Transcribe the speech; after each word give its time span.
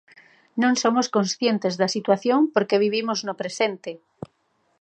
Non 0.61 0.73
somos 0.83 1.07
conscientes 1.15 1.73
da 1.81 1.93
situación 1.95 2.39
porque 2.53 2.81
vivimos 2.85 3.19
no 3.27 3.33
presente. 3.41 3.91